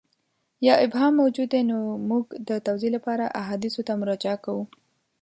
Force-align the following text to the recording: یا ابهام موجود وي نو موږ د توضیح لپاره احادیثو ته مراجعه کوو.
یا 0.67 0.73
ابهام 0.85 1.13
موجود 1.21 1.49
وي 1.53 1.61
نو 1.71 1.79
موږ 2.09 2.25
د 2.47 2.49
توضیح 2.67 2.91
لپاره 2.97 3.33
احادیثو 3.41 3.81
ته 3.87 3.93
مراجعه 4.01 4.37
کوو. 4.45 4.63